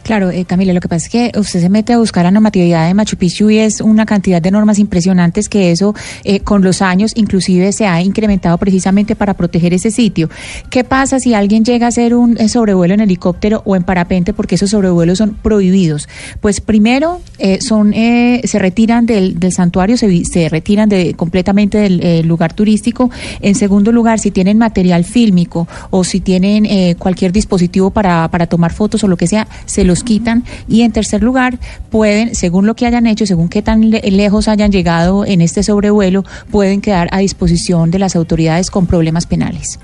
Claro, 0.02 0.30
eh, 0.30 0.44
Camila, 0.44 0.72
lo 0.72 0.80
que 0.80 0.88
pasa 0.88 1.06
es 1.06 1.10
que 1.10 1.38
usted 1.38 1.60
se 1.60 1.68
mete 1.68 1.92
a 1.92 1.98
buscar 1.98 2.24
la 2.24 2.30
normatividad 2.30 2.86
de 2.86 2.94
Machu 2.94 3.16
Picchu 3.16 3.50
y 3.50 3.58
es 3.58 3.80
una 3.80 4.06
cantidad 4.06 4.40
de 4.40 4.50
normas 4.50 4.78
impresionantes 4.78 5.48
que 5.48 5.70
eso 5.70 5.94
eh, 6.24 6.40
con 6.40 6.62
los 6.62 6.82
años 6.82 7.12
inclusive 7.14 7.72
se 7.72 7.86
ha 7.86 8.00
incrementado 8.02 8.56
precisamente 8.58 9.16
para 9.16 9.34
proteger 9.34 9.74
ese 9.74 9.90
sitio. 9.90 10.28
¿Qué 10.70 10.84
pasa 10.84 11.20
si 11.20 11.34
alguien 11.34 11.64
llega 11.64 11.86
a 11.86 11.88
hacer 11.88 12.14
un 12.14 12.38
eh, 12.38 12.48
sobrevuelo 12.48 12.94
en 12.94 13.00
helicóptero 13.00 13.62
o 13.64 13.76
en 13.76 13.82
parapente 13.82 14.32
porque 14.32 14.54
esos 14.54 14.70
sobrevuelos 14.70 15.18
son 15.18 15.34
prohibidos? 15.34 16.08
Pues 16.40 16.60
primero 16.60 17.20
eh, 17.38 17.58
son 17.60 17.92
eh, 17.92 18.40
se 18.44 18.58
retiran 18.58 19.06
del, 19.06 19.38
del 19.38 19.52
santuario, 19.52 19.96
se, 19.96 20.24
se 20.24 20.48
retiran 20.48 20.88
de, 20.88 21.14
completamente 21.14 21.78
del 21.78 22.00
eh, 22.02 22.22
lugar 22.22 22.54
turístico. 22.54 23.10
En 23.40 23.54
segundo 23.54 23.92
lugar, 23.92 24.18
si 24.18 24.30
tienen 24.30 24.58
material 24.58 25.04
fílmico 25.04 25.68
o 25.90 26.04
si 26.04 26.20
tienen 26.20 26.66
cualquier 26.96 27.32
dispositivo 27.32 27.90
para, 27.90 28.28
para 28.28 28.46
tomar 28.46 28.72
fotos 28.72 29.02
o 29.04 29.08
lo 29.08 29.16
que 29.16 29.26
sea, 29.26 29.46
se 29.66 29.84
los 29.84 30.02
quitan. 30.02 30.44
Y 30.68 30.82
en 30.82 30.92
tercer 30.92 31.22
lugar, 31.22 31.58
pueden, 31.90 32.34
según 32.34 32.66
lo 32.66 32.74
que 32.74 32.86
hayan 32.86 33.06
hecho, 33.06 33.26
según 33.26 33.48
qué 33.48 33.60
tan 33.62 33.90
le- 33.90 34.00
lejos 34.10 34.48
hayan 34.48 34.72
llegado 34.72 35.24
en 35.26 35.40
este 35.42 35.62
sobrevuelo, 35.62 36.24
pueden 36.50 36.80
quedar 36.80 37.08
a 37.12 37.18
disposición 37.18 37.90
de 37.90 37.98
las 37.98 38.16
autoridades 38.16 38.70
con 38.70 38.86
problemas 38.86 39.26
penales. 39.26 39.78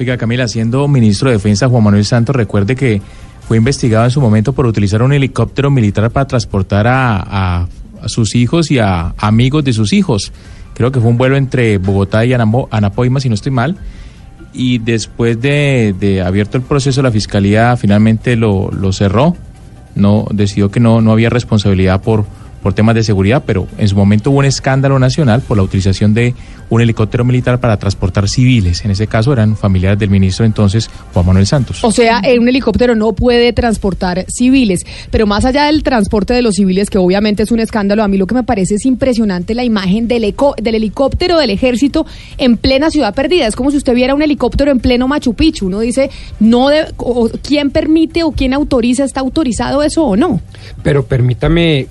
Oiga, 0.00 0.16
Camila, 0.16 0.48
siendo 0.48 0.88
ministro 0.88 1.30
de 1.30 1.36
Defensa 1.36 1.68
Juan 1.68 1.84
Manuel 1.84 2.04
Santos, 2.04 2.34
recuerde 2.34 2.74
que 2.74 3.00
fue 3.46 3.56
investigado 3.56 4.04
en 4.04 4.10
su 4.10 4.20
momento 4.20 4.52
por 4.52 4.66
utilizar 4.66 5.02
un 5.02 5.12
helicóptero 5.12 5.70
militar 5.70 6.10
para 6.10 6.26
transportar 6.26 6.86
a, 6.88 7.68
sus 8.06 8.34
hijos 8.34 8.70
y 8.72 8.80
a 8.80 9.14
amigos 9.16 9.62
de 9.62 9.72
sus 9.72 9.92
hijos. 9.92 10.32
Creo 10.74 10.90
que 10.90 10.98
fue 11.00 11.08
un 11.10 11.18
vuelo 11.18 11.36
entre 11.36 11.78
Bogotá 11.78 12.24
y 12.24 12.32
Anapoima, 12.32 13.20
si 13.20 13.28
no 13.28 13.36
estoy 13.36 13.52
mal. 13.52 13.76
Y 14.52 14.78
después 14.78 15.40
de, 15.40 15.94
de 15.98 16.22
abierto 16.22 16.58
el 16.58 16.62
proceso, 16.62 17.02
la 17.02 17.10
fiscalía 17.10 17.76
finalmente 17.76 18.36
lo, 18.36 18.70
lo 18.70 18.92
cerró. 18.92 19.36
No 19.94 20.26
decidió 20.30 20.70
que 20.70 20.80
no, 20.80 21.00
no 21.00 21.12
había 21.12 21.30
responsabilidad 21.30 22.00
por, 22.02 22.24
por 22.62 22.74
temas 22.74 22.94
de 22.94 23.02
seguridad, 23.02 23.42
pero 23.46 23.66
en 23.78 23.88
su 23.88 23.96
momento 23.96 24.30
hubo 24.30 24.38
un 24.38 24.44
escándalo 24.44 24.98
nacional 24.98 25.40
por 25.42 25.56
la 25.56 25.62
utilización 25.64 26.14
de 26.14 26.34
un 26.70 26.80
helicóptero 26.80 27.24
militar 27.24 27.60
para 27.60 27.76
transportar 27.76 28.28
civiles. 28.28 28.84
En 28.84 28.90
ese 28.92 29.06
caso 29.06 29.32
eran 29.32 29.56
familiares 29.56 29.98
del 29.98 30.08
ministro 30.10 30.46
entonces 30.46 30.88
Juan 31.12 31.26
Manuel 31.26 31.46
Santos. 31.46 31.84
O 31.84 31.90
sea, 31.92 32.20
en 32.24 32.40
un 32.40 32.48
helicóptero 32.48 32.94
no 32.94 33.12
puede 33.12 33.52
transportar 33.52 34.24
civiles, 34.28 34.80
pero 35.10 35.26
más 35.26 35.44
allá 35.44 35.64
del 35.66 35.82
transporte 35.82 36.32
de 36.32 36.40
los 36.42 36.54
civiles, 36.54 36.88
que 36.88 36.98
obviamente 36.98 37.42
es 37.42 37.50
un 37.50 37.58
escándalo, 37.60 38.02
a 38.02 38.08
mí 38.08 38.16
lo 38.16 38.26
que 38.26 38.34
me 38.34 38.42
parece 38.44 38.76
es 38.76 38.86
impresionante 38.86 39.54
la 39.54 39.64
imagen 39.64 40.08
del, 40.08 40.24
eco- 40.24 40.54
del 40.62 40.76
helicóptero 40.76 41.38
del 41.38 41.50
ejército 41.50 42.06
en 42.38 42.56
plena 42.56 42.90
ciudad 42.90 43.14
perdida. 43.14 43.46
Es 43.46 43.56
como 43.56 43.70
si 43.70 43.76
usted 43.76 43.94
viera 43.94 44.14
un 44.14 44.22
helicóptero 44.22 44.70
en 44.70 44.78
pleno 44.80 45.08
Machu 45.08 45.34
Picchu. 45.34 45.66
Uno 45.66 45.80
dice, 45.80 46.10
no 46.40 46.68
de- 46.68 46.86
o- 46.96 47.28
¿quién 47.42 47.70
permite 47.70 48.22
o 48.22 48.32
quién 48.32 48.54
autoriza? 48.54 49.04
¿Está 49.04 49.20
autorizado 49.20 49.82
eso 49.82 50.04
o 50.04 50.16
no? 50.16 50.40
Pero 50.82 51.04
permítame 51.04 51.88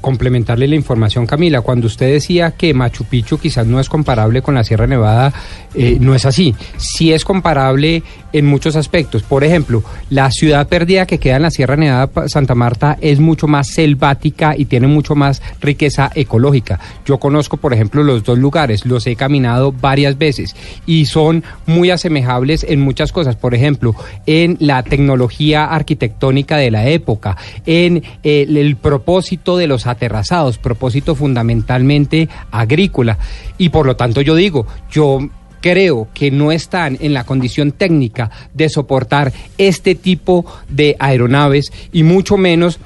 la 0.67 0.75
información, 0.75 1.25
Camila. 1.25 1.61
Cuando 1.61 1.87
usted 1.87 2.11
decía 2.11 2.51
que 2.51 2.73
Machu 2.73 3.05
Picchu 3.05 3.37
quizás 3.37 3.67
no 3.67 3.79
es 3.79 3.89
comparable 3.89 4.41
con 4.41 4.55
la 4.55 4.63
Sierra 4.63 4.87
Nevada, 4.87 5.33
eh, 5.73 5.97
no 5.99 6.15
es 6.15 6.25
así. 6.25 6.55
Sí 6.77 7.13
es 7.13 7.25
comparable 7.25 8.03
en 8.33 8.45
muchos 8.45 8.75
aspectos. 8.75 9.23
Por 9.23 9.43
ejemplo, 9.43 9.83
la 10.09 10.31
ciudad 10.31 10.67
perdida 10.67 11.05
que 11.05 11.19
queda 11.19 11.37
en 11.37 11.41
la 11.43 11.51
Sierra 11.51 11.75
Nevada 11.75 12.09
Santa 12.27 12.55
Marta 12.55 12.97
es 13.01 13.19
mucho 13.19 13.47
más 13.47 13.67
selvática 13.67 14.55
y 14.57 14.65
tiene 14.65 14.87
mucho 14.87 15.15
más 15.15 15.41
riqueza 15.61 16.11
ecológica. 16.15 16.79
Yo 17.05 17.19
conozco, 17.19 17.57
por 17.57 17.73
ejemplo, 17.73 18.03
los 18.03 18.23
dos 18.23 18.37
lugares, 18.37 18.85
los 18.85 19.05
he 19.07 19.15
caminado 19.15 19.71
varias 19.71 20.17
veces 20.17 20.55
y 20.85 21.05
son 21.05 21.43
muy 21.65 21.89
asemejables 21.89 22.65
en 22.67 22.81
muchas 22.81 23.11
cosas. 23.11 23.35
Por 23.35 23.55
ejemplo, 23.55 23.95
en 24.25 24.57
la 24.59 24.83
tecnología 24.83 25.65
arquitectónica 25.65 26.57
de 26.57 26.71
la 26.71 26.87
época, 26.87 27.37
en 27.65 28.03
eh, 28.23 28.45
el 28.47 28.75
propósito 28.75 29.57
de 29.57 29.67
los 29.67 29.87
aterrazados, 29.87 30.50
propósito 30.57 31.15
fundamentalmente 31.15 32.29
agrícola. 32.51 33.17
Y 33.57 33.69
por 33.69 33.85
lo 33.85 33.95
tanto 33.95 34.21
yo 34.21 34.35
digo, 34.35 34.65
yo 34.91 35.19
creo 35.61 36.07
que 36.13 36.31
no 36.31 36.51
están 36.51 36.97
en 36.99 37.13
la 37.13 37.23
condición 37.23 37.71
técnica 37.71 38.31
de 38.53 38.69
soportar 38.69 39.31
este 39.57 39.95
tipo 39.95 40.45
de 40.67 40.95
aeronaves 40.99 41.71
y 41.91 42.03
mucho 42.03 42.37
menos 42.37 42.79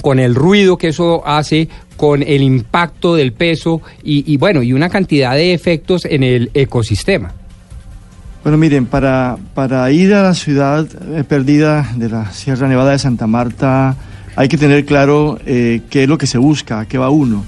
con 0.00 0.18
el 0.18 0.34
ruido 0.34 0.78
que 0.78 0.88
eso 0.88 1.26
hace, 1.26 1.68
con 1.96 2.22
el 2.22 2.42
impacto 2.42 3.14
del 3.14 3.32
peso 3.32 3.82
y, 4.02 4.32
y 4.32 4.36
bueno, 4.36 4.62
y 4.62 4.72
una 4.72 4.88
cantidad 4.88 5.34
de 5.34 5.52
efectos 5.52 6.04
en 6.04 6.22
el 6.22 6.50
ecosistema. 6.54 7.34
Bueno, 8.42 8.56
miren, 8.56 8.86
para, 8.86 9.36
para 9.52 9.90
ir 9.90 10.14
a 10.14 10.22
la 10.22 10.34
ciudad 10.34 10.86
eh, 11.12 11.24
perdida 11.24 11.90
de 11.96 12.08
la 12.08 12.32
Sierra 12.32 12.68
Nevada 12.68 12.92
de 12.92 12.98
Santa 12.98 13.26
Marta 13.26 13.96
hay 14.38 14.46
que 14.46 14.56
tener 14.56 14.84
claro 14.84 15.36
eh, 15.46 15.80
qué 15.90 16.04
es 16.04 16.08
lo 16.08 16.16
que 16.16 16.28
se 16.28 16.38
busca, 16.38 16.78
a 16.78 16.86
qué 16.86 16.96
va 16.96 17.10
uno. 17.10 17.44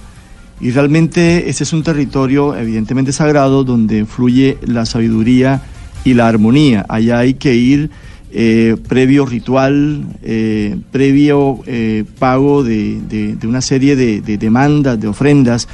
Y 0.61 0.73
realmente 0.73 1.49
este 1.49 1.63
es 1.63 1.73
un 1.73 1.85
territorio 1.85 2.57
evidentemente 2.57 3.13
sagrado 3.13 3.63
donde 3.63 4.05
fluye 4.07 4.59
la 4.67 4.85
sabiduría 4.85 5.63
y 6.03 6.15
la 6.15 6.27
armonía. 6.27 6.85
Allá 6.89 7.21
hay 7.21 7.35
que 7.35 7.55
ir 7.55 7.91
eh, 8.33 8.77
previo 8.89 9.25
ritual, 9.25 10.05
eh, 10.25 10.79
previo 10.91 11.61
pago 12.19 12.65
de, 12.65 13.39
una 13.45 13.61
serie 13.61 13.95
de 13.95 14.21
demandas, 14.37 15.01
de 15.01 15.07
ofrendas 15.07 15.69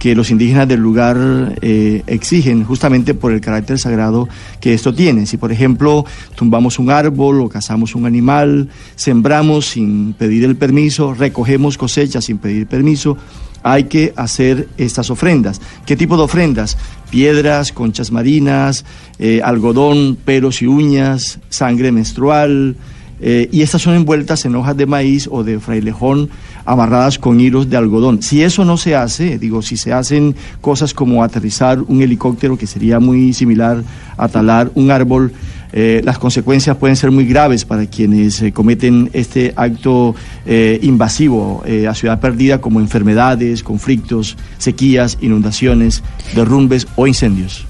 que 0.00 0.14
los 0.14 0.30
indígenas 0.30 0.66
del 0.66 0.80
lugar 0.80 1.58
eh, 1.60 2.02
exigen 2.06 2.64
justamente 2.64 3.12
por 3.12 3.32
el 3.32 3.42
carácter 3.42 3.78
sagrado 3.78 4.28
que 4.58 4.72
esto 4.72 4.94
tiene. 4.94 5.26
Si 5.26 5.36
por 5.36 5.52
ejemplo 5.52 6.06
tumbamos 6.34 6.78
un 6.78 6.90
árbol 6.90 7.42
o 7.42 7.50
cazamos 7.50 7.94
un 7.94 8.06
animal, 8.06 8.70
sembramos 8.96 9.66
sin 9.66 10.14
pedir 10.14 10.44
el 10.44 10.56
permiso, 10.56 11.12
recogemos 11.12 11.76
cosechas 11.76 12.24
sin 12.24 12.38
pedir 12.38 12.66
permiso, 12.66 13.18
hay 13.62 13.84
que 13.84 14.14
hacer 14.16 14.68
estas 14.78 15.10
ofrendas. 15.10 15.60
¿Qué 15.84 15.96
tipo 15.96 16.16
de 16.16 16.22
ofrendas? 16.22 16.78
Piedras, 17.10 17.70
conchas 17.70 18.10
marinas, 18.10 18.86
eh, 19.18 19.42
algodón, 19.44 20.16
pelos 20.16 20.62
y 20.62 20.66
uñas, 20.66 21.40
sangre 21.50 21.92
menstrual, 21.92 22.74
eh, 23.20 23.50
y 23.52 23.60
estas 23.60 23.82
son 23.82 23.94
envueltas 23.94 24.46
en 24.46 24.56
hojas 24.56 24.76
de 24.78 24.86
maíz 24.86 25.28
o 25.30 25.44
de 25.44 25.60
frailejón 25.60 26.30
amarradas 26.64 27.18
con 27.18 27.40
hilos 27.40 27.68
de 27.68 27.76
algodón. 27.76 28.22
Si 28.22 28.42
eso 28.42 28.64
no 28.64 28.76
se 28.76 28.94
hace, 28.94 29.38
digo, 29.38 29.62
si 29.62 29.76
se 29.76 29.92
hacen 29.92 30.34
cosas 30.60 30.94
como 30.94 31.22
aterrizar 31.22 31.80
un 31.80 32.02
helicóptero, 32.02 32.56
que 32.56 32.66
sería 32.66 33.00
muy 33.00 33.32
similar 33.32 33.82
a 34.16 34.28
talar 34.28 34.70
un 34.74 34.90
árbol, 34.90 35.32
eh, 35.72 36.00
las 36.04 36.18
consecuencias 36.18 36.76
pueden 36.76 36.96
ser 36.96 37.10
muy 37.10 37.24
graves 37.24 37.64
para 37.64 37.86
quienes 37.86 38.42
eh, 38.42 38.52
cometen 38.52 39.08
este 39.12 39.52
acto 39.54 40.14
eh, 40.44 40.80
invasivo 40.82 41.62
a 41.88 41.94
ciudad 41.94 42.20
perdida, 42.20 42.60
como 42.60 42.80
enfermedades, 42.80 43.62
conflictos, 43.62 44.36
sequías, 44.58 45.18
inundaciones, 45.20 46.02
derrumbes 46.34 46.88
o 46.96 47.06
incendios. 47.06 47.69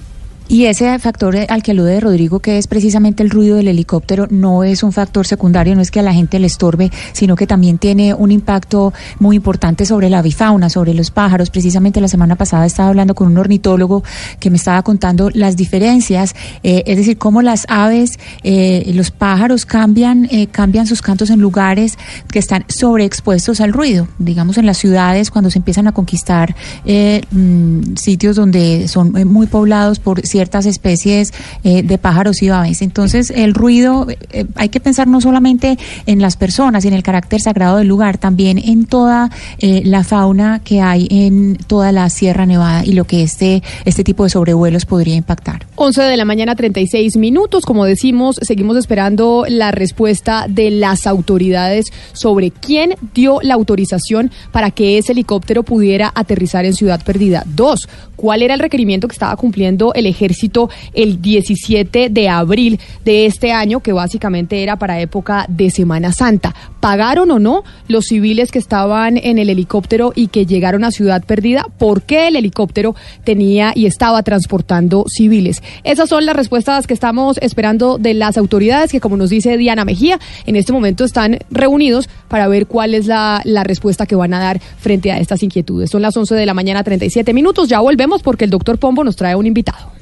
Y 0.51 0.65
ese 0.65 0.99
factor 0.99 1.37
al 1.49 1.63
que 1.63 1.71
alude 1.71 2.01
Rodrigo, 2.01 2.41
que 2.41 2.59
es 2.59 2.67
precisamente 2.67 3.23
el 3.23 3.31
ruido 3.31 3.57
del 3.57 3.69
helicóptero, 3.69 4.27
no 4.31 4.65
es 4.65 4.83
un 4.83 4.91
factor 4.91 5.25
secundario, 5.25 5.77
no 5.77 5.81
es 5.81 5.93
que 5.93 6.01
a 6.01 6.03
la 6.03 6.13
gente 6.13 6.41
le 6.41 6.49
estorbe, 6.49 6.91
sino 7.13 7.37
que 7.37 7.47
también 7.47 7.79
tiene 7.79 8.15
un 8.15 8.33
impacto 8.33 8.93
muy 9.21 9.37
importante 9.37 9.87
sobre 9.87 10.11
la 10.11 10.19
avifauna, 10.19 10.69
sobre 10.69 10.93
los 10.93 11.13
pájaros. 11.13 11.51
Precisamente 11.51 12.01
la 12.01 12.09
semana 12.09 12.35
pasada 12.35 12.67
estaba 12.67 12.89
hablando 12.89 13.15
con 13.15 13.29
un 13.29 13.39
ornitólogo 13.39 14.03
que 14.41 14.51
me 14.51 14.57
estaba 14.57 14.83
contando 14.83 15.31
las 15.33 15.57
diferencias, 15.57 16.35
eh, 16.65 16.83
es 16.85 16.97
decir, 16.97 17.17
cómo 17.17 17.43
las 17.43 17.65
aves, 17.69 18.19
eh, 18.43 18.91
los 18.93 19.13
pájaros 19.13 19.65
cambian, 19.67 20.27
eh, 20.33 20.49
cambian 20.49 20.89
sus 20.89 21.01
cantos 21.01 21.31
en 21.31 21.41
lugares 21.41 21.97
que 22.33 22.41
están 22.41 22.65
sobreexpuestos 22.67 23.61
al 23.61 23.73
ruido. 23.73 24.09
Digamos, 24.19 24.59
en 24.59 24.67
las 24.67 24.79
ciudades, 24.79 25.31
cuando 25.31 25.49
se 25.49 25.61
empiezan 25.61 25.87
a 25.87 25.93
conquistar 25.93 26.57
eh, 26.85 27.23
mm, 27.31 27.95
sitios 27.97 28.35
donde 28.35 28.89
son 28.89 29.17
eh, 29.17 29.25
muy 29.25 29.47
poblados 29.47 30.01
por 30.01 30.27
ciertas 30.41 30.65
especies 30.65 31.35
eh, 31.65 31.83
de 31.83 31.99
pájaros 31.99 32.43
y 32.43 32.49
aves. 32.49 32.81
Entonces, 32.81 33.31
el 33.31 33.53
ruido, 33.53 34.07
eh, 34.09 34.47
hay 34.55 34.71
que 34.71 34.81
pensar 34.81 35.07
no 35.07 35.21
solamente 35.21 35.77
en 36.07 36.23
las 36.23 36.39
personas, 36.39 36.87
en 36.87 36.95
el 36.95 37.03
carácter 37.03 37.43
sagrado 37.43 37.77
del 37.77 37.89
lugar, 37.89 38.17
también 38.17 38.57
en 38.57 38.87
toda 38.87 39.31
eh, 39.59 39.83
la 39.85 40.03
fauna 40.03 40.63
que 40.65 40.81
hay 40.81 41.07
en 41.11 41.57
toda 41.57 41.93
la 41.93 42.09
Sierra 42.09 42.47
Nevada 42.47 42.87
y 42.87 42.93
lo 42.93 43.05
que 43.05 43.23
este, 43.23 43.63
este 43.85 44.03
tipo 44.03 44.25
de 44.25 44.31
sobrevuelos 44.31 44.87
podría 44.87 45.15
impactar. 45.15 45.67
11 45.75 46.05
de 46.05 46.17
la 46.17 46.25
mañana, 46.25 46.55
36 46.55 47.19
minutos. 47.19 47.67
Como 47.67 47.85
decimos, 47.85 48.37
seguimos 48.41 48.79
esperando 48.79 49.45
la 49.47 49.73
respuesta 49.73 50.47
de 50.49 50.71
las 50.71 51.07
autoridades 51.07 51.93
sobre 52.15 52.51
quién 52.51 52.95
dio 53.13 53.41
la 53.43 53.55
autorización 53.55 54.31
para 54.53 54.71
que 54.71 54.97
ese 54.97 55.13
helicóptero 55.13 55.65
pudiera 55.65 56.11
aterrizar 56.15 56.65
en 56.65 56.73
Ciudad 56.73 57.03
Perdida. 57.05 57.45
Dos, 57.47 57.91
cuál 58.17 58.43
era 58.43 58.55
el 58.55 58.61
requerimiento 58.61 59.09
que 59.09 59.13
estaba 59.13 59.35
cumpliendo 59.37 59.93
el 59.95 60.07
ejército 60.31 60.71
el 60.95 61.21
17 61.21 62.09
de 62.09 62.29
abril 62.29 62.79
de 63.05 63.27
este 63.27 63.53
año, 63.53 63.81
que 63.81 63.93
básicamente 63.93 64.63
era 64.63 64.77
para 64.77 65.01
época 65.01 65.45
de 65.49 65.71
Semana 65.71 66.13
Santa. 66.13 66.55
¿Pagaron 66.79 67.31
o 67.31 67.39
no 67.39 67.65
los 67.89 68.07
civiles 68.07 68.51
que 68.51 68.59
estaban 68.59 69.19
en 69.19 69.39
el 69.39 69.51
helicóptero 69.51 70.13
y 70.15 70.29
que 70.29 70.47
llegaron 70.47 70.85
a 70.85 70.93
Ciudad 70.93 71.25
Perdida? 71.25 71.67
¿Por 71.79 72.03
qué 72.03 72.29
el 72.29 72.37
helicóptero 72.37 72.95
tenía 73.25 73.73
y 73.75 73.87
estaba 73.87 74.23
transportando 74.23 75.05
civiles? 75.09 75.63
Esas 75.85 76.09
son 76.09 76.25
las 76.25 76.37
respuestas 76.37 76.87
que 76.87 76.95
estamos 76.95 77.39
esperando 77.43 77.99
de 77.99 78.15
las 78.15 78.39
autoridades 78.39 78.93
que, 78.93 79.01
como 79.01 79.17
nos 79.17 79.31
dice 79.31 79.57
Diana 79.57 79.85
Mejía, 79.85 80.19
en 80.47 80.57
este 80.57 80.73
momento 80.73 81.05
están 81.05 81.39
reunidos 81.51 82.09
para 82.29 82.49
ver 82.49 82.67
cuál 82.67 82.95
es 82.95 83.07
la, 83.07 83.43
la 83.45 83.65
respuesta 83.65 84.07
que 84.07 84.15
van 84.15 84.33
a 84.33 84.39
dar 84.39 84.61
frente 84.79 85.13
a 85.13 85.19
estas 85.19 85.43
inquietudes. 85.43 85.91
Son 85.91 86.01
las 86.01 86.17
11 86.17 86.35
de 86.35 86.47
la 86.47 86.55
mañana, 86.55 86.85
37 86.85 87.35
minutos. 87.35 87.69
Ya 87.69 87.81
volvemos 87.81 88.23
porque 88.23 88.45
el 88.45 88.51
doctor 88.51 88.79
Pombo 88.79 89.05
nos 89.05 89.17
trae 89.17 89.35
un 89.35 89.47
invitado. 89.47 90.00